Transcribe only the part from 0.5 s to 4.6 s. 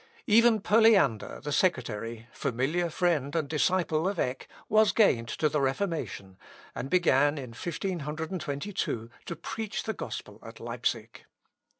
Poliander, the secretary, familiar friend and disciple of Eck,